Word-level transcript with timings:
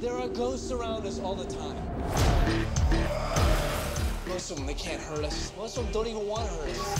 There 0.00 0.16
are 0.16 0.28
ghosts 0.28 0.72
around 0.72 1.04
us 1.04 1.20
all 1.20 1.34
the 1.34 1.44
time. 1.44 1.76
Most 4.26 4.50
of 4.50 4.56
them, 4.56 4.64
they 4.64 4.72
can't 4.72 5.02
hurt 5.02 5.22
us. 5.26 5.52
Most 5.58 5.76
of 5.76 5.84
them 5.84 5.92
don't 5.92 6.06
even 6.06 6.26
want 6.26 6.48
to 6.48 6.54
hurt 6.54 6.70
us. 6.70 6.98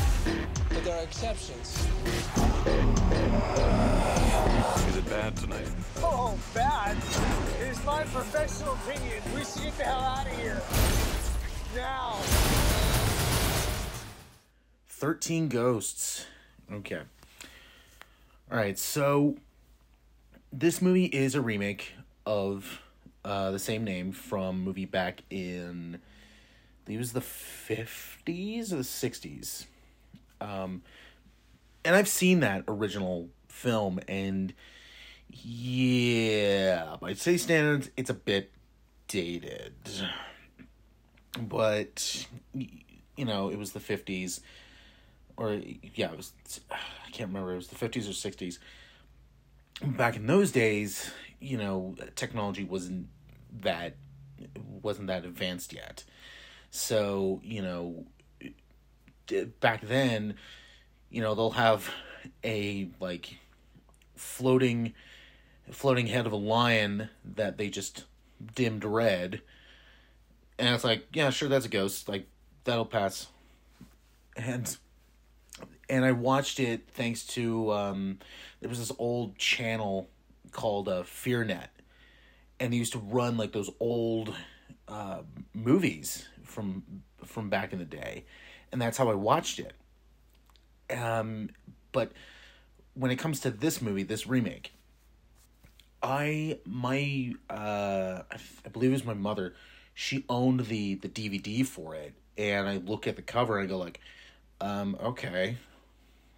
But 0.68 0.84
there 0.84 0.98
are 0.98 1.02
exceptions. 1.02 1.78
Is 4.86 4.96
it 4.96 5.08
bad 5.08 5.34
tonight? 5.34 5.66
Oh, 6.02 6.38
bad. 6.52 6.98
It 7.62 7.68
is 7.68 7.82
my 7.86 8.02
professional 8.04 8.74
opinion. 8.74 9.22
We 9.34 9.44
should 9.44 9.62
get 9.62 9.78
the 9.78 9.84
hell 9.84 10.00
out 10.00 10.26
of 10.26 10.36
here. 10.36 10.60
Now. 11.74 12.18
13 14.88 15.48
Ghosts. 15.48 16.26
Okay. 16.70 17.00
All 18.52 18.58
right, 18.58 18.78
so 18.78 19.36
this 20.52 20.82
movie 20.82 21.06
is 21.06 21.34
a 21.34 21.40
remake 21.40 21.94
of 22.26 22.82
uh, 23.24 23.50
the 23.50 23.58
same 23.58 23.84
name 23.84 24.12
from 24.12 24.62
movie 24.62 24.86
back 24.86 25.22
in, 25.30 26.00
it 26.86 26.98
was 26.98 27.12
the 27.12 27.20
50s 27.20 28.72
or 28.72 28.76
the 28.76 28.82
60s. 28.82 29.66
Um, 30.40 30.82
and 31.84 31.94
I've 31.94 32.08
seen 32.08 32.40
that 32.40 32.64
original 32.66 33.28
film, 33.48 34.00
and 34.08 34.52
yeah, 35.28 36.96
by 37.00 37.12
today's 37.12 37.42
standards, 37.42 37.90
it's 37.96 38.10
a 38.10 38.14
bit 38.14 38.52
dated. 39.08 39.74
But, 41.38 42.26
you 42.54 43.24
know, 43.24 43.50
it 43.50 43.58
was 43.58 43.72
the 43.72 43.80
50s 43.80 44.40
or 45.40 45.58
yeah, 45.94 46.12
it 46.12 46.16
was 46.16 46.32
I 46.70 47.10
can't 47.10 47.28
remember. 47.28 47.52
It 47.52 47.56
was 47.56 47.68
the 47.68 47.74
fifties 47.74 48.08
or 48.08 48.12
sixties. 48.12 48.60
Back 49.82 50.16
in 50.16 50.26
those 50.26 50.52
days, 50.52 51.10
you 51.40 51.56
know, 51.56 51.94
technology 52.14 52.64
wasn't 52.64 53.08
that 53.62 53.96
wasn't 54.82 55.08
that 55.08 55.24
advanced 55.24 55.72
yet. 55.72 56.04
So 56.70 57.40
you 57.42 57.62
know, 57.62 58.06
back 59.60 59.82
then, 59.82 60.34
you 61.08 61.22
know, 61.22 61.34
they'll 61.34 61.50
have 61.50 61.90
a 62.44 62.88
like 63.00 63.38
floating 64.14 64.94
floating 65.70 66.06
head 66.06 66.26
of 66.26 66.32
a 66.32 66.36
lion 66.36 67.08
that 67.24 67.56
they 67.56 67.68
just 67.68 68.04
dimmed 68.54 68.84
red. 68.84 69.40
And 70.58 70.74
it's 70.74 70.84
like 70.84 71.06
yeah 71.12 71.30
sure 71.30 71.48
that's 71.48 71.66
a 71.66 71.70
ghost. 71.70 72.08
Like 72.08 72.28
that'll 72.64 72.84
pass. 72.84 73.28
And 74.36 74.76
and 75.88 76.04
I 76.04 76.12
watched 76.12 76.60
it 76.60 76.88
thanks 76.88 77.26
to 77.28 77.72
um, 77.72 78.18
there 78.60 78.68
was 78.68 78.78
this 78.78 78.92
old 78.98 79.36
channel 79.36 80.08
called 80.52 80.88
uh, 80.88 81.02
FearNet, 81.02 81.68
and 82.58 82.72
they 82.72 82.76
used 82.76 82.92
to 82.92 82.98
run 82.98 83.36
like 83.36 83.52
those 83.52 83.70
old 83.80 84.34
uh, 84.88 85.22
movies 85.54 86.26
from 86.44 86.82
from 87.24 87.48
back 87.48 87.72
in 87.72 87.78
the 87.78 87.84
day, 87.84 88.24
and 88.72 88.80
that's 88.80 88.98
how 88.98 89.08
I 89.10 89.14
watched 89.14 89.60
it. 89.60 89.72
Um, 90.96 91.50
but 91.92 92.12
when 92.94 93.10
it 93.10 93.16
comes 93.16 93.40
to 93.40 93.50
this 93.50 93.80
movie, 93.80 94.02
this 94.02 94.26
remake, 94.26 94.72
I 96.02 96.58
my 96.64 97.34
uh, 97.48 98.22
I, 98.30 98.36
I 98.64 98.68
believe 98.68 98.90
it 98.90 98.94
was 98.94 99.04
my 99.04 99.14
mother. 99.14 99.54
She 99.94 100.24
owned 100.28 100.66
the 100.66 100.96
the 100.96 101.08
DVD 101.08 101.64
for 101.66 101.94
it, 101.94 102.14
and 102.36 102.68
I 102.68 102.76
look 102.78 103.06
at 103.06 103.16
the 103.16 103.22
cover 103.22 103.58
and 103.58 103.68
I 103.68 103.70
go 103.70 103.78
like, 103.78 104.00
um, 104.60 104.96
okay, 105.02 105.56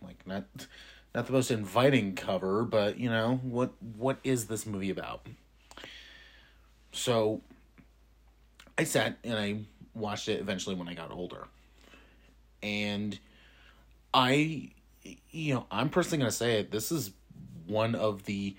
like 0.02 0.26
not 0.26 0.44
not 1.14 1.27
the 1.27 1.32
most 1.32 1.50
inviting 1.50 2.14
cover, 2.14 2.64
but 2.64 2.98
you 2.98 3.10
know 3.10 3.41
what 3.42 3.72
what 3.96 4.18
is 4.24 4.46
this 4.46 4.66
movie 4.66 4.91
about? 4.91 5.27
So 6.92 7.42
I 8.78 8.84
sat 8.84 9.19
and 9.24 9.38
I 9.38 9.60
watched 9.94 10.28
it 10.28 10.41
eventually 10.41 10.74
when 10.74 10.88
I 10.88 10.94
got 10.94 11.10
older, 11.10 11.46
and 12.62 13.19
I, 14.14 14.70
you 15.31 15.54
know, 15.54 15.66
I'm 15.70 15.91
personally 15.91 16.19
gonna 16.19 16.31
say 16.31 16.59
it. 16.59 16.70
This 16.70 16.91
is 16.91 17.10
one 17.66 17.94
of 17.94 18.25
the 18.25 18.56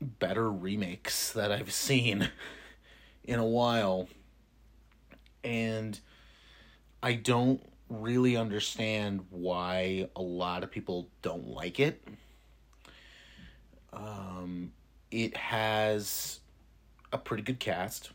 better 0.00 0.50
remakes 0.50 1.32
that 1.32 1.50
I've 1.50 1.72
seen 1.72 2.30
in 3.24 3.38
a 3.38 3.46
while, 3.46 4.08
and 5.42 5.98
I 7.02 7.14
don't 7.14 7.60
really 7.88 8.36
understand 8.36 9.24
why 9.30 10.08
a 10.16 10.22
lot 10.22 10.62
of 10.62 10.70
people 10.70 11.08
don't 11.22 11.46
like 11.46 11.78
it. 11.80 12.02
Um, 13.92 14.72
it 15.10 15.36
has 15.36 16.40
a 17.12 17.18
pretty 17.18 17.42
good 17.42 17.60
cast. 17.60 18.10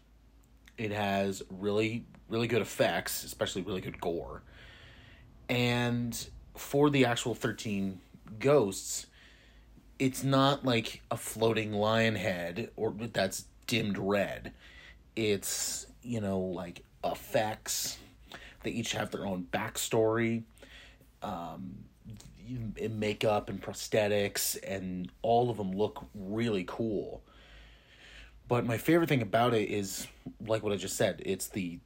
It 0.78 0.92
has 0.92 1.42
really, 1.50 2.06
really 2.30 2.48
good 2.48 2.62
effects, 2.62 3.24
especially 3.24 3.62
really 3.62 3.82
good 3.82 4.00
gore. 4.02 4.42
And 5.50 6.18
for 6.56 6.90
the 6.90 7.06
actual 7.06 7.36
13 7.36 8.00
ghosts, 8.40 9.08
it's 10.00 10.24
not 10.24 10.66
like 10.66 11.02
a 11.12 11.18
floating 11.18 11.74
lion 11.74 12.16
head 12.16 12.72
or 12.76 12.94
that's 13.14 13.46
dimmed 13.68 13.98
red. 13.98 14.54
It's, 15.16 15.88
you 16.02 16.22
know, 16.22 16.40
like 16.40 16.84
effects 17.04 17.98
they 18.64 18.72
each 18.72 18.94
have 18.94 19.12
their 19.12 19.26
own 19.26 19.48
backstory, 19.52 20.44
um, 21.22 21.86
in 22.78 23.00
makeup 23.00 23.50
and 23.50 23.62
prosthetics, 23.62 24.58
and 24.66 25.12
all 25.22 25.50
of 25.50 25.58
them 25.58 25.72
look 25.72 26.06
really 26.16 26.66
cool. 26.68 27.22
But 28.48 28.66
my 28.66 28.78
favorite 28.78 29.08
thing 29.08 29.22
about 29.22 29.54
it 29.54 29.70
is, 29.70 30.08
like 30.46 30.64
what 30.64 30.74
I 30.74 30.76
just 30.76 30.98
said, 30.98 31.22
it's 31.26 31.48
the 31.48 31.80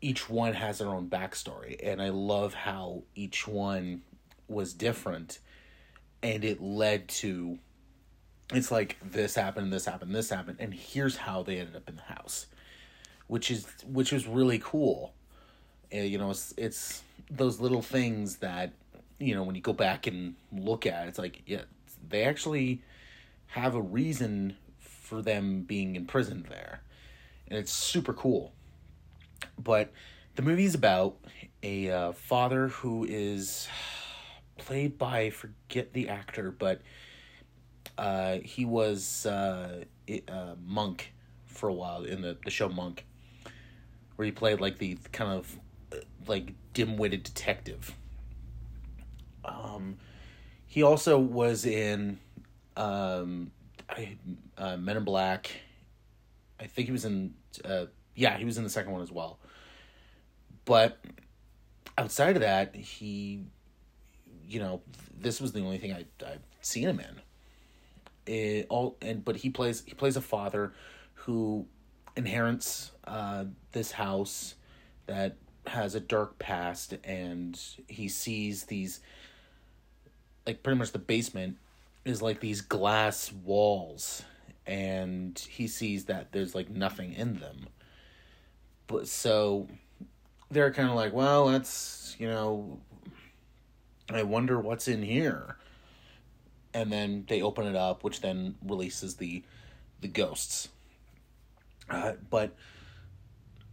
each 0.00 0.28
one 0.28 0.54
has 0.54 0.78
their 0.78 0.88
own 0.88 1.08
backstory, 1.08 1.78
and 1.82 2.02
I 2.02 2.08
love 2.08 2.54
how 2.54 3.02
each 3.14 3.46
one 3.46 4.02
was 4.48 4.72
different, 4.74 5.38
and 6.22 6.44
it 6.44 6.60
led 6.60 7.08
to. 7.08 7.58
It's 8.52 8.72
like 8.72 8.96
this 9.04 9.36
happened, 9.36 9.72
this 9.72 9.84
happened, 9.84 10.12
this 10.12 10.30
happened, 10.30 10.56
and 10.58 10.74
here's 10.74 11.16
how 11.16 11.44
they 11.44 11.58
ended 11.58 11.76
up 11.76 11.88
in 11.88 11.94
the 11.94 12.02
house, 12.02 12.46
which 13.28 13.48
is 13.48 13.66
which 13.86 14.10
was 14.10 14.26
really 14.26 14.58
cool 14.58 15.14
you 15.92 16.18
know 16.18 16.30
it's 16.30 16.54
it's 16.56 17.02
those 17.30 17.60
little 17.60 17.82
things 17.82 18.36
that 18.36 18.72
you 19.18 19.34
know 19.34 19.42
when 19.42 19.54
you 19.54 19.60
go 19.60 19.72
back 19.72 20.06
and 20.06 20.34
look 20.52 20.86
at 20.86 21.08
it's 21.08 21.18
like 21.18 21.42
yeah 21.46 21.62
they 22.08 22.24
actually 22.24 22.82
have 23.46 23.74
a 23.74 23.80
reason 23.80 24.56
for 24.78 25.22
them 25.22 25.62
being 25.62 25.96
imprisoned 25.96 26.46
there. 26.48 26.82
And 27.48 27.58
it's 27.58 27.72
super 27.72 28.12
cool. 28.12 28.52
But 29.58 29.92
the 30.36 30.42
movie 30.42 30.64
is 30.64 30.76
about 30.76 31.16
a 31.62 31.90
uh, 31.90 32.12
father 32.12 32.68
who 32.68 33.04
is 33.04 33.68
played 34.56 34.98
by 34.98 35.30
forget 35.30 35.92
the 35.94 36.10
actor 36.10 36.50
but 36.50 36.82
uh, 37.96 38.38
he 38.44 38.66
was 38.66 39.24
uh, 39.24 39.82
uh, 40.28 40.54
monk 40.66 41.14
for 41.46 41.70
a 41.70 41.72
while 41.72 42.04
in 42.04 42.20
the, 42.20 42.36
the 42.44 42.50
show 42.50 42.68
monk 42.68 43.06
where 44.16 44.26
he 44.26 44.32
played 44.32 44.60
like 44.60 44.78
the 44.78 44.98
kind 45.12 45.30
of 45.32 45.58
like 46.26 46.52
dim-witted 46.72 47.22
detective. 47.22 47.94
Um, 49.44 49.96
he 50.66 50.82
also 50.82 51.18
was 51.18 51.64
in 51.64 52.18
um, 52.76 53.50
I, 53.88 54.16
uh, 54.56 54.76
Men 54.76 54.98
in 54.98 55.04
Black. 55.04 55.50
I 56.58 56.66
think 56.66 56.86
he 56.86 56.92
was 56.92 57.04
in. 57.04 57.34
Uh, 57.64 57.86
yeah, 58.14 58.36
he 58.36 58.44
was 58.44 58.58
in 58.58 58.64
the 58.64 58.70
second 58.70 58.92
one 58.92 59.02
as 59.02 59.10
well. 59.10 59.38
But 60.64 61.04
outside 61.98 62.36
of 62.36 62.42
that, 62.42 62.76
he, 62.76 63.44
you 64.46 64.60
know, 64.60 64.82
this 65.18 65.40
was 65.40 65.52
the 65.52 65.60
only 65.60 65.78
thing 65.78 65.92
I 65.92 66.04
I've 66.24 66.40
seen 66.60 66.88
him 66.88 67.00
in. 67.00 68.32
It 68.32 68.66
all 68.68 68.96
and 69.02 69.24
but 69.24 69.36
he 69.36 69.50
plays 69.50 69.82
he 69.86 69.94
plays 69.94 70.16
a 70.16 70.20
father 70.20 70.72
who 71.14 71.66
inherits 72.16 72.92
uh, 73.04 73.44
this 73.72 73.92
house 73.92 74.54
that 75.06 75.36
has 75.70 75.94
a 75.94 76.00
dark 76.00 76.38
past 76.40 76.94
and 77.04 77.58
he 77.86 78.08
sees 78.08 78.64
these 78.64 79.00
like 80.44 80.64
pretty 80.64 80.76
much 80.76 80.90
the 80.90 80.98
basement 80.98 81.56
is 82.04 82.20
like 82.20 82.40
these 82.40 82.60
glass 82.60 83.32
walls 83.32 84.24
and 84.66 85.38
he 85.38 85.68
sees 85.68 86.06
that 86.06 86.32
there's 86.32 86.56
like 86.56 86.68
nothing 86.70 87.12
in 87.12 87.38
them. 87.38 87.68
But 88.88 89.06
so 89.06 89.68
they're 90.50 90.72
kind 90.72 90.88
of 90.88 90.96
like 90.96 91.12
well 91.12 91.46
that's 91.46 92.16
you 92.18 92.26
know 92.26 92.80
i 94.12 94.24
wonder 94.24 94.58
what's 94.58 94.88
in 94.88 95.02
here. 95.02 95.56
And 96.74 96.90
then 96.90 97.26
they 97.28 97.42
open 97.42 97.66
it 97.66 97.76
up 97.76 98.02
which 98.02 98.20
then 98.22 98.56
releases 98.66 99.16
the 99.16 99.44
the 100.00 100.08
ghosts. 100.08 100.68
Uh, 101.88 102.14
but 102.28 102.56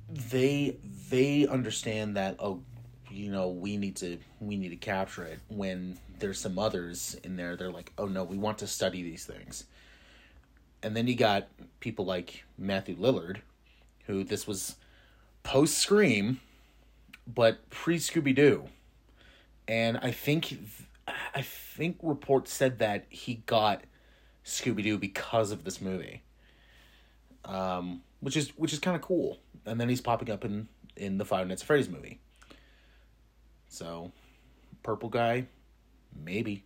they 0.09 0.77
they 1.09 1.48
understand 1.48 2.15
that 2.15 2.38
oh 2.39 2.62
you 3.09 3.31
know 3.31 3.50
we 3.50 3.77
need 3.77 3.95
to 3.98 4.18
we 4.39 4.57
need 4.57 4.69
to 4.69 4.75
capture 4.75 5.24
it 5.24 5.39
when 5.50 5.98
there's 6.19 6.39
some 6.39 6.57
others 6.57 7.15
in 7.24 7.36
there. 7.36 7.56
They're 7.56 7.71
like 7.71 7.92
oh 7.98 8.06
no 8.06 8.24
we 8.24 8.38
want 8.38 8.57
to 8.59 8.68
study 8.68 9.04
these 9.04 9.25
things. 9.25 9.65
And 10.83 10.95
then 10.95 11.07
you 11.07 11.15
got 11.15 11.48
people 11.80 12.06
like 12.06 12.44
Matthew 12.57 12.95
Lillard, 12.95 13.38
who 14.06 14.24
this 14.24 14.45
was 14.45 14.75
post 15.44 15.77
Scream, 15.77 16.39
but 17.25 17.69
pre 17.69 17.98
Scooby 17.98 18.33
Doo, 18.36 18.65
and 19.68 19.98
I 19.98 20.12
think 20.12 20.57
I 21.33 21.42
think 21.42 21.98
reports 22.01 22.51
said 22.51 22.80
that 22.80 23.06
he 23.09 23.36
got 23.45 23.83
Scooby 24.45 24.83
Doo 24.83 24.98
because 24.98 25.51
of 25.51 25.63
this 25.63 25.81
movie, 25.81 26.21
um, 27.45 28.01
which 28.19 28.38
is 28.38 28.50
which 28.58 28.74
is 28.74 28.80
kind 28.80 28.96
of 28.96 29.02
cool. 29.02 29.40
And 29.66 29.80
then 29.80 29.90
he's 29.90 30.02
popping 30.02 30.30
up 30.31 30.46
in 30.46 30.68
in 30.96 31.18
the 31.18 31.25
Five 31.25 31.48
Nights 31.48 31.62
at 31.62 31.68
Freddy's 31.68 31.90
movie. 31.90 32.19
So, 33.69 34.12
purple 34.84 35.10
guy, 35.10 35.48
maybe. 36.16 36.64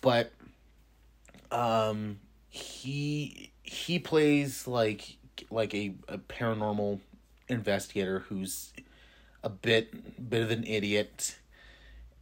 But 0.00 0.32
um 1.50 2.18
he 2.50 3.52
he 3.62 3.98
plays 3.98 4.66
like 4.66 5.16
like 5.50 5.74
a, 5.74 5.94
a 6.08 6.18
paranormal 6.18 7.00
investigator 7.48 8.20
who's 8.20 8.72
a 9.42 9.48
bit 9.48 10.28
bit 10.28 10.42
of 10.42 10.50
an 10.50 10.64
idiot 10.64 11.38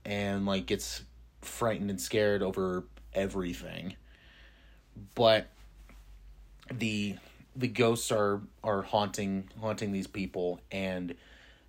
and 0.04 0.46
like 0.46 0.66
gets 0.66 1.02
frightened 1.40 1.90
and 1.90 2.00
scared 2.00 2.42
over 2.42 2.84
everything 3.14 3.94
but 5.14 5.48
the 6.72 7.16
the 7.56 7.68
ghosts 7.68 8.12
are 8.12 8.40
are 8.62 8.82
haunting 8.82 9.48
haunting 9.60 9.92
these 9.92 10.06
people 10.06 10.60
and 10.70 11.14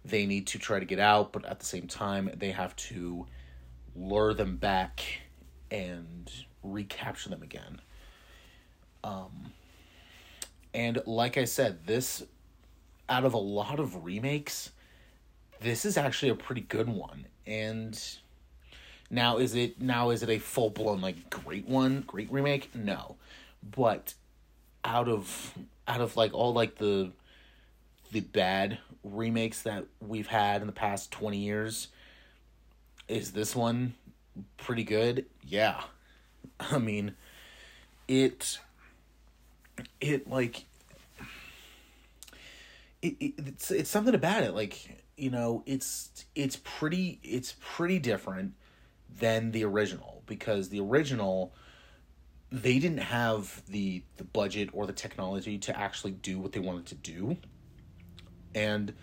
they 0.05 0.25
need 0.25 0.47
to 0.47 0.59
try 0.59 0.79
to 0.79 0.85
get 0.85 0.99
out 0.99 1.31
but 1.31 1.45
at 1.45 1.59
the 1.59 1.65
same 1.65 1.87
time 1.87 2.29
they 2.35 2.51
have 2.51 2.75
to 2.75 3.25
lure 3.95 4.33
them 4.33 4.57
back 4.57 5.03
and 5.71 6.31
recapture 6.63 7.29
them 7.29 7.41
again 7.41 7.79
um 9.03 9.51
and 10.73 11.01
like 11.05 11.37
i 11.37 11.45
said 11.45 11.85
this 11.85 12.23
out 13.09 13.25
of 13.25 13.33
a 13.33 13.37
lot 13.37 13.79
of 13.79 14.03
remakes 14.03 14.71
this 15.61 15.85
is 15.85 15.97
actually 15.97 16.29
a 16.29 16.35
pretty 16.35 16.61
good 16.61 16.89
one 16.89 17.25
and 17.45 18.17
now 19.09 19.37
is 19.37 19.55
it 19.55 19.81
now 19.81 20.09
is 20.09 20.23
it 20.23 20.29
a 20.29 20.37
full 20.37 20.69
blown 20.69 21.01
like 21.01 21.29
great 21.29 21.67
one, 21.67 22.03
great 22.05 22.31
remake? 22.31 22.75
No. 22.75 23.15
But 23.63 24.13
out 24.87 25.09
of 25.09 25.53
out 25.87 26.01
of 26.01 26.15
like 26.17 26.33
all 26.33 26.53
like 26.53 26.77
the 26.77 27.11
the 28.11 28.21
bad 28.21 28.79
remakes 29.03 29.61
that 29.63 29.85
we've 29.99 30.27
had 30.27 30.61
in 30.61 30.67
the 30.67 30.73
past 30.73 31.11
20 31.11 31.37
years, 31.37 31.89
is 33.09 33.33
this 33.33 33.53
one 33.53 33.93
pretty 34.55 34.85
good? 34.85 35.25
Yeah. 35.45 35.81
I 36.59 36.77
mean, 36.77 37.15
it 38.07 38.59
it 39.99 40.29
like 40.29 40.65
it, 43.01 43.15
it 43.19 43.33
it's 43.37 43.69
it's 43.69 43.89
something 43.89 44.15
about 44.15 44.43
it 44.43 44.55
like 44.55 45.03
you 45.17 45.29
know 45.29 45.61
it's 45.65 46.25
it's 46.33 46.55
pretty 46.63 47.19
it's 47.23 47.55
pretty 47.59 47.99
different 47.99 48.53
than 49.19 49.51
the 49.51 49.63
original 49.63 50.23
because 50.25 50.69
the 50.69 50.79
original 50.79 51.53
they 52.51 52.79
didn't 52.79 52.99
have 52.99 53.61
the 53.67 54.03
the 54.17 54.23
budget 54.23 54.69
or 54.73 54.85
the 54.85 54.93
technology 54.93 55.57
to 55.57 55.77
actually 55.77 56.11
do 56.11 56.39
what 56.39 56.51
they 56.51 56.59
wanted 56.59 56.85
to 56.87 56.95
do. 56.95 57.37
And 58.55 58.93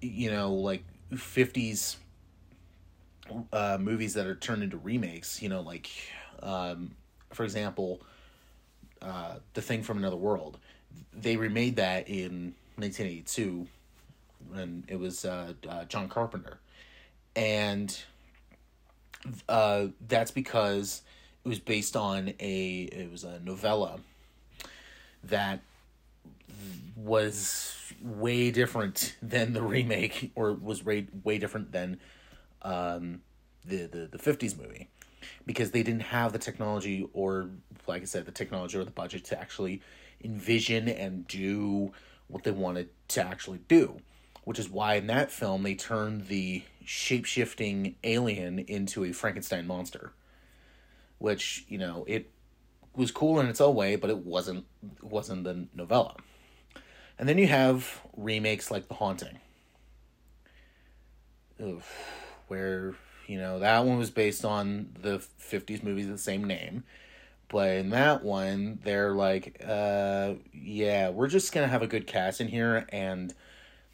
you 0.00 0.30
know 0.30 0.52
like 0.52 0.84
50s 1.12 1.96
uh, 3.52 3.78
movies 3.80 4.14
that 4.14 4.26
are 4.26 4.34
turned 4.34 4.62
into 4.62 4.76
remakes 4.76 5.42
you 5.42 5.48
know 5.48 5.60
like 5.60 5.90
um, 6.42 6.92
for 7.32 7.44
example 7.44 8.00
uh, 9.02 9.36
the 9.54 9.62
thing 9.62 9.82
from 9.82 9.98
another 9.98 10.16
world. 10.16 10.58
They 11.12 11.36
remade 11.36 11.76
that 11.76 12.08
in 12.08 12.54
1982 12.76 13.66
and 14.54 14.84
it 14.88 14.98
was 14.98 15.24
uh, 15.24 15.52
uh, 15.68 15.84
john 15.84 16.08
carpenter. 16.08 16.58
And 17.36 17.96
uh, 19.48 19.88
that's 20.06 20.30
because 20.30 21.02
it 21.48 21.52
was 21.52 21.60
based 21.60 21.96
on 21.96 22.34
a 22.40 22.80
it 22.92 23.10
was 23.10 23.24
a 23.24 23.40
novella 23.40 24.00
that 25.24 25.60
was 26.94 27.74
way 28.02 28.50
different 28.50 29.16
than 29.22 29.54
the 29.54 29.62
remake 29.62 30.30
or 30.34 30.52
was 30.52 30.84
way, 30.84 31.06
way 31.24 31.38
different 31.38 31.72
than 31.72 31.98
um, 32.60 33.22
the, 33.64 33.86
the 33.86 34.08
the 34.12 34.18
50s 34.18 34.58
movie 34.58 34.88
because 35.46 35.70
they 35.70 35.82
didn't 35.82 36.02
have 36.02 36.34
the 36.34 36.38
technology 36.38 37.08
or 37.14 37.48
like 37.86 38.02
I 38.02 38.04
said 38.04 38.26
the 38.26 38.32
technology 38.32 38.76
or 38.76 38.84
the 38.84 38.90
budget 38.90 39.24
to 39.26 39.40
actually 39.40 39.80
envision 40.22 40.86
and 40.86 41.26
do 41.26 41.92
what 42.26 42.44
they 42.44 42.50
wanted 42.50 42.90
to 43.08 43.24
actually 43.24 43.60
do 43.68 44.02
which 44.44 44.58
is 44.58 44.68
why 44.68 44.96
in 44.96 45.06
that 45.06 45.30
film 45.30 45.62
they 45.62 45.74
turned 45.74 46.28
the 46.28 46.62
shape-shifting 46.84 47.94
alien 48.04 48.58
into 48.58 49.04
a 49.04 49.12
Frankenstein 49.12 49.66
monster. 49.66 50.12
Which, 51.18 51.64
you 51.68 51.78
know, 51.78 52.04
it 52.06 52.30
was 52.94 53.10
cool 53.10 53.40
in 53.40 53.46
its 53.46 53.60
own 53.60 53.74
way, 53.74 53.96
but 53.96 54.10
it 54.10 54.18
wasn't 54.18 54.66
wasn't 55.02 55.44
the 55.44 55.66
novella. 55.74 56.16
And 57.18 57.28
then 57.28 57.38
you 57.38 57.48
have 57.48 58.00
remakes 58.16 58.70
like 58.70 58.88
The 58.88 58.94
Haunting. 58.94 59.38
Oof, 61.60 61.92
where, 62.46 62.94
you 63.26 63.38
know, 63.38 63.58
that 63.58 63.84
one 63.84 63.98
was 63.98 64.10
based 64.10 64.44
on 64.44 64.90
the 65.00 65.18
50s 65.40 65.82
movies 65.82 66.06
of 66.06 66.12
the 66.12 66.18
same 66.18 66.44
name. 66.44 66.84
But 67.48 67.70
in 67.70 67.90
that 67.90 68.22
one, 68.22 68.78
they're 68.84 69.12
like, 69.12 69.60
uh, 69.66 70.34
yeah, 70.52 71.08
we're 71.08 71.28
just 71.28 71.50
to 71.66 71.70
have 71.70 71.82
a 71.82 71.88
good 71.88 72.06
cast 72.06 72.40
in 72.40 72.46
here 72.46 72.86
and 72.90 73.34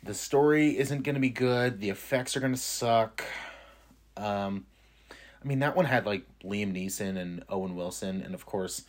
the 0.03 0.15
story 0.15 0.77
isn't 0.79 1.03
to 1.15 1.20
be 1.20 1.31
good. 1.31 1.81
The 1.81 1.88
effects 1.88 2.37
are 2.37 2.41
to 2.53 2.59
suck. 2.59 3.25
Um, 4.17 4.67
I 5.44 5.46
mean, 5.46 5.58
that 5.58 5.76
one 5.76 5.85
had 5.85 6.06
like 6.06 6.25
Liam 6.43 6.73
Neeson 6.75 7.19
and 7.19 7.44
Owen 7.49 7.76
Wilson, 7.76 8.23
and 8.23 8.35
of 8.35 8.46
course, 8.46 8.82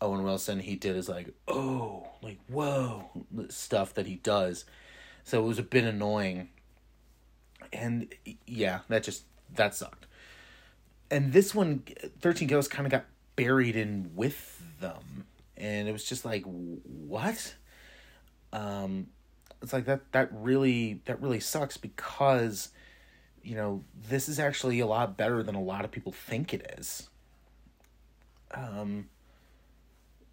Owen 0.00 0.24
Wilson 0.24 0.60
he 0.60 0.74
did 0.74 0.96
his 0.96 1.08
like 1.08 1.32
oh 1.48 2.08
like 2.22 2.38
whoa 2.48 3.10
stuff 3.48 3.94
that 3.94 4.06
he 4.06 4.16
does, 4.16 4.64
so 5.22 5.42
it 5.42 5.46
was 5.46 5.58
a 5.58 5.62
bit 5.62 5.84
annoying. 5.84 6.48
And 7.72 8.12
yeah, 8.46 8.80
that 8.88 9.04
just 9.04 9.24
that 9.54 9.74
sucked. 9.74 10.06
And 11.10 11.32
this 11.32 11.54
one, 11.54 11.84
Thirteen 12.20 12.48
Ghosts, 12.48 12.72
kind 12.72 12.86
of 12.86 12.90
got 12.90 13.04
buried 13.36 13.76
in 13.76 14.10
with 14.16 14.60
them, 14.80 15.26
and 15.56 15.88
it 15.88 15.92
was 15.92 16.04
just 16.04 16.24
like 16.24 16.42
what. 16.44 17.54
Um, 18.52 19.08
it's 19.62 19.72
like 19.72 19.84
that 19.84 20.12
that 20.12 20.30
really 20.32 21.00
that 21.04 21.22
really 21.22 21.40
sucks 21.40 21.76
because 21.76 22.70
you 23.46 23.54
know 23.54 23.84
this 24.08 24.28
is 24.28 24.40
actually 24.40 24.80
a 24.80 24.86
lot 24.86 25.16
better 25.16 25.42
than 25.42 25.54
a 25.54 25.62
lot 25.62 25.84
of 25.84 25.92
people 25.92 26.10
think 26.10 26.52
it 26.52 26.74
is. 26.78 27.08
Um 28.50 29.08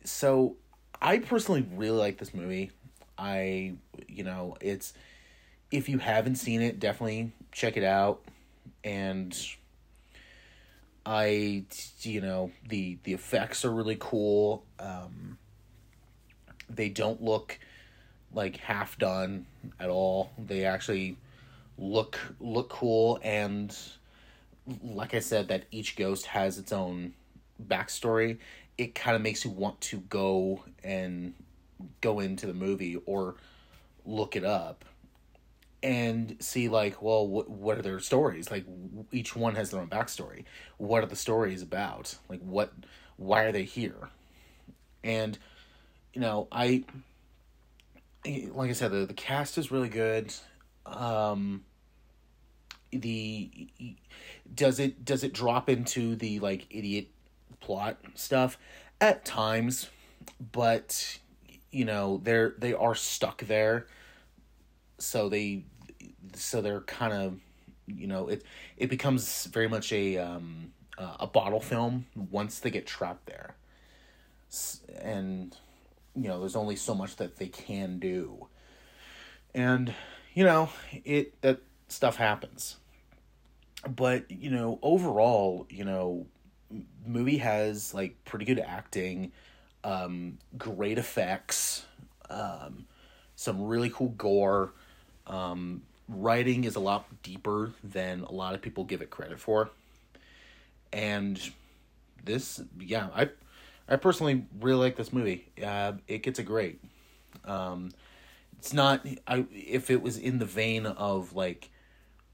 so 0.03 0.55
i 1.01 1.19
personally 1.19 1.65
really 1.75 1.97
like 1.97 2.17
this 2.17 2.33
movie. 2.33 2.71
I 3.17 3.73
you 4.07 4.23
know 4.23 4.57
it's 4.59 4.93
if 5.71 5.87
you 5.89 5.99
haven't 5.99 6.35
seen 6.35 6.61
it 6.61 6.79
definitely 6.79 7.31
check 7.51 7.77
it 7.77 7.83
out. 7.83 8.21
And 8.83 9.37
i 11.05 11.63
you 12.01 12.21
know 12.21 12.51
the 12.67 12.97
the 13.03 13.13
effects 13.13 13.63
are 13.63 13.71
really 13.71 13.97
cool. 13.99 14.65
Um 14.79 15.37
they 16.67 16.89
don't 16.89 17.21
look 17.21 17.59
like 18.33 18.57
half 18.57 18.97
done 18.97 19.45
at 19.79 19.89
all. 19.89 20.31
They 20.39 20.65
actually 20.65 21.17
look 21.77 22.19
look 22.39 22.69
cool 22.69 23.19
and 23.23 23.75
like 24.81 25.13
I 25.13 25.19
said 25.19 25.49
that 25.49 25.65
each 25.71 25.95
ghost 25.95 26.27
has 26.27 26.57
its 26.57 26.71
own 26.71 27.13
backstory. 27.61 28.37
It 28.77 28.95
kind 28.95 29.15
of 29.15 29.21
makes 29.21 29.43
you 29.43 29.51
want 29.51 29.81
to 29.81 29.97
go 29.99 30.63
and 30.83 31.33
go 32.01 32.19
into 32.19 32.47
the 32.47 32.53
movie 32.53 32.97
or 33.05 33.35
look 34.05 34.35
it 34.35 34.45
up 34.45 34.85
and 35.81 36.37
see 36.39 36.69
like 36.69 37.01
well 37.01 37.27
what 37.27 37.49
what 37.49 37.77
are 37.77 37.81
their 37.81 37.99
stories 37.99 38.49
like 38.49 38.65
each 39.11 39.35
one 39.35 39.55
has 39.55 39.69
their 39.69 39.81
own 39.81 39.89
backstory 39.89 40.45
what 40.77 41.03
are 41.03 41.07
the 41.07 41.15
stories 41.15 41.61
about 41.61 42.17
like 42.29 42.39
what 42.39 42.71
why 43.17 43.43
are 43.43 43.51
they 43.51 43.63
here 43.63 44.09
and 45.03 45.37
you 46.13 46.21
know 46.21 46.47
i 46.53 46.83
like 48.25 48.69
I 48.69 48.73
said, 48.73 48.91
the, 48.91 49.05
the 49.05 49.13
cast 49.13 49.57
is 49.57 49.71
really 49.71 49.89
good. 49.89 50.33
Um, 50.85 51.63
the 52.91 53.69
does 54.53 54.79
it 54.79 55.03
does 55.03 55.23
it 55.23 55.33
drop 55.33 55.69
into 55.69 56.15
the 56.15 56.39
like 56.39 56.67
idiot 56.69 57.07
plot 57.59 57.97
stuff? 58.15 58.57
At 59.01 59.25
times, 59.25 59.89
but 60.51 61.19
you 61.71 61.85
know 61.85 62.21
they're 62.23 62.55
they 62.57 62.73
are 62.73 62.95
stuck 62.95 63.43
there, 63.45 63.87
so 64.97 65.29
they 65.29 65.65
so 66.33 66.61
they're 66.61 66.81
kind 66.81 67.13
of 67.13 67.39
you 67.87 68.07
know 68.07 68.27
it 68.29 68.43
it 68.77 68.89
becomes 68.89 69.45
very 69.45 69.67
much 69.67 69.91
a 69.91 70.17
um 70.17 70.71
uh, 70.97 71.17
a 71.21 71.27
bottle 71.27 71.59
film 71.59 72.05
once 72.15 72.59
they 72.59 72.69
get 72.69 72.85
trapped 72.85 73.25
there. 73.25 73.55
And 75.01 75.55
you 76.15 76.27
know 76.27 76.39
there's 76.39 76.55
only 76.55 76.75
so 76.75 76.93
much 76.93 77.15
that 77.17 77.37
they 77.37 77.47
can 77.47 77.99
do. 77.99 78.47
And 79.55 79.93
you 80.33 80.43
know 80.43 80.69
it 81.05 81.39
that 81.41 81.59
stuff 81.87 82.15
happens. 82.15 82.77
But 83.87 84.31
you 84.31 84.49
know 84.49 84.79
overall 84.81 85.67
you 85.69 85.83
know 85.83 86.25
movie 87.05 87.37
has 87.37 87.93
like 87.93 88.15
pretty 88.25 88.45
good 88.45 88.59
acting 88.59 89.31
um 89.83 90.37
great 90.57 90.97
effects 90.97 91.85
um 92.29 92.85
some 93.35 93.63
really 93.63 93.89
cool 93.89 94.09
gore. 94.09 94.71
Um 95.27 95.83
writing 96.09 96.63
is 96.65 96.75
a 96.75 96.79
lot 96.79 97.05
deeper 97.23 97.71
than 97.83 98.21
a 98.21 98.31
lot 98.31 98.55
of 98.55 98.61
people 98.61 98.83
give 98.83 99.01
it 99.01 99.09
credit 99.09 99.39
for. 99.39 99.69
And 100.91 101.39
this 102.25 102.61
yeah 102.79 103.09
i 103.13 103.29
i 103.89 103.97
personally 103.97 104.45
really 104.61 104.79
like 104.79 104.95
this 104.95 105.11
movie. 105.11 105.45
Uh 105.63 105.93
it 106.07 106.23
gets 106.23 106.39
a 106.39 106.43
great 106.43 106.79
um 107.45 107.91
it's 108.63 108.73
not 108.73 109.05
i 109.27 109.45
if 109.51 109.89
it 109.89 110.01
was 110.01 110.17
in 110.17 110.39
the 110.39 110.45
vein 110.45 110.85
of 110.85 111.33
like 111.33 111.69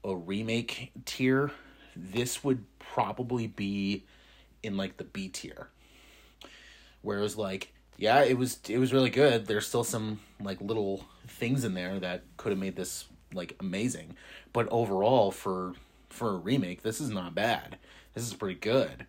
a 0.04 0.14
remake 0.14 0.92
tier 1.04 1.50
this 1.96 2.44
would 2.44 2.64
probably 2.78 3.46
be 3.46 4.04
in 4.62 4.76
like 4.76 4.96
the 4.96 5.04
b 5.04 5.28
tier. 5.28 5.68
Whereas 7.02 7.36
like 7.36 7.72
yeah 7.96 8.22
it 8.22 8.38
was 8.38 8.58
it 8.68 8.78
was 8.78 8.92
really 8.92 9.10
good. 9.10 9.46
There's 9.46 9.66
still 9.66 9.84
some 9.84 10.20
like 10.40 10.60
little 10.60 11.04
things 11.26 11.64
in 11.64 11.74
there 11.74 11.98
that 12.00 12.22
could 12.36 12.50
have 12.50 12.58
made 12.58 12.76
this 12.76 13.06
like 13.32 13.56
amazing. 13.60 14.16
But 14.52 14.68
overall 14.70 15.30
for 15.30 15.74
for 16.08 16.30
a 16.30 16.36
remake 16.36 16.82
this 16.82 17.00
is 17.00 17.10
not 17.10 17.34
bad. 17.34 17.78
This 18.14 18.26
is 18.26 18.34
pretty 18.34 18.58
good. 18.58 19.06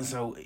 So 0.00 0.36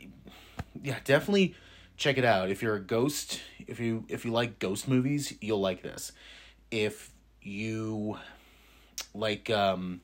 yeah 0.83 0.99
definitely 1.05 1.55
check 1.97 2.19
it 2.19 2.25
out. 2.25 2.51
If 2.51 2.63
you're 2.63 2.77
a 2.77 2.81
ghost 2.81 3.41
if 3.69 3.79
you 3.79 4.05
if 4.09 4.25
you 4.25 4.33
like 4.33 4.59
ghost 4.59 4.89
movies 4.89 5.35
you'll 5.41 5.61
like 5.61 5.83
this. 5.83 6.13
If 6.71 7.11
you 7.43 8.19
like 9.15 9.51
um 9.51 10.01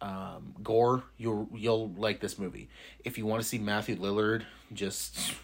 um 0.00 0.54
gore 0.62 1.02
you'll 1.16 1.48
you'll 1.54 1.90
like 1.96 2.20
this 2.20 2.38
movie. 2.38 2.68
If 3.04 3.18
you 3.18 3.26
want 3.26 3.42
to 3.42 3.48
see 3.48 3.58
matthew 3.58 3.96
lillard 3.96 4.44
just 4.72 5.34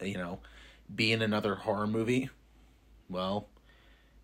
you 0.00 0.16
know 0.16 0.38
be 0.94 1.12
in 1.12 1.22
another 1.22 1.54
horror 1.54 1.86
movie 1.86 2.30
well 3.08 3.48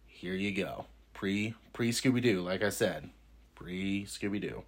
here 0.06 0.34
you 0.34 0.52
go. 0.52 0.86
Pre 1.12 1.54
pre 1.72 1.90
scooby-doo 1.90 2.42
like 2.42 2.62
i 2.62 2.70
said 2.70 3.10
pre 3.54 4.04
scooby-doo 4.04 4.62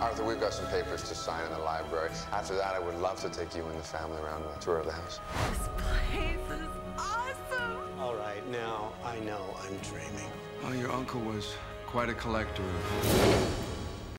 Arthur, 0.00 0.24
we've 0.24 0.40
got 0.40 0.54
some 0.54 0.66
papers 0.68 1.02
to 1.08 1.14
sign 1.14 1.44
in 1.44 1.52
the 1.52 1.58
library. 1.58 2.10
After 2.32 2.54
that, 2.56 2.74
I 2.74 2.78
would 2.78 2.94
love 3.00 3.20
to 3.20 3.28
take 3.28 3.54
you 3.54 3.66
and 3.66 3.78
the 3.78 3.82
family 3.82 4.18
around 4.22 4.44
on 4.44 4.52
a 4.56 4.60
tour 4.60 4.78
of 4.78 4.86
the 4.86 4.92
house. 4.92 5.20
This 5.50 5.68
place 5.76 6.58
is 6.58 6.68
awesome. 6.96 8.00
All 8.00 8.14
right, 8.14 8.46
now 8.48 8.92
I 9.04 9.18
know 9.20 9.54
I'm 9.62 9.76
dreaming. 9.78 10.30
Well, 10.62 10.74
your 10.74 10.90
uncle 10.90 11.20
was 11.20 11.54
quite 11.86 12.08
a 12.08 12.14
collector 12.14 12.62
of 12.62 13.69